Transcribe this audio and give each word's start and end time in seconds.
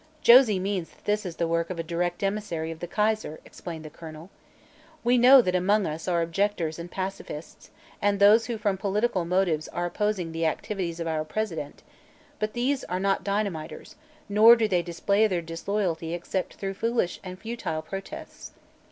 "Josie 0.23 0.57
means 0.57 0.89
that 0.89 1.05
this 1.05 1.27
is 1.27 1.35
the 1.35 1.47
work 1.47 1.69
of 1.69 1.77
a 1.77 1.83
direct 1.83 2.23
emissary 2.23 2.71
of 2.71 2.79
the 2.79 2.87
Kaiser," 2.87 3.39
explained 3.45 3.85
the 3.85 3.91
colonel. 3.91 4.31
"We 5.03 5.19
know 5.19 5.43
that 5.43 5.53
among 5.53 5.85
us 5.85 6.07
are 6.07 6.23
objectors 6.23 6.79
and 6.79 6.89
pacifists 6.89 7.69
and 8.01 8.17
those 8.19 8.47
who 8.47 8.57
from 8.57 8.79
political 8.79 9.25
motives 9.25 9.67
are 9.67 9.85
opposing 9.85 10.31
the 10.31 10.47
activities 10.47 10.99
of 10.99 11.05
our 11.05 11.23
President, 11.23 11.83
but 12.39 12.53
these 12.53 12.83
are 12.85 12.99
not 12.99 13.23
dynamiters, 13.23 13.95
nor 14.27 14.55
do 14.55 14.67
they 14.67 14.81
display 14.81 15.27
their 15.27 15.39
disloyalty 15.39 16.15
except 16.15 16.55
through 16.55 16.73
foolish 16.73 17.19
and 17.23 17.37
futile 17.37 17.83
protests. 17.83 18.53